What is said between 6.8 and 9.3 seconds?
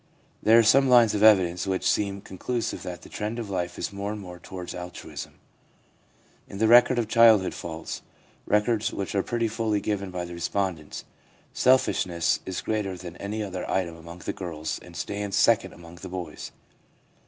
of childhood faults— records which are